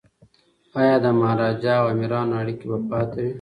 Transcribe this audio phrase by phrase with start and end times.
[0.79, 3.29] ایا د مهاراجا او امیرانو اړیکي به پاتې وي؟